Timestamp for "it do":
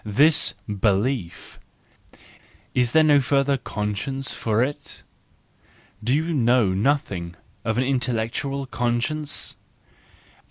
4.63-6.11